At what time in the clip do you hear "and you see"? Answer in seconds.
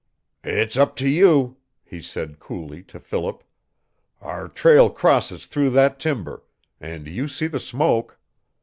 6.79-7.45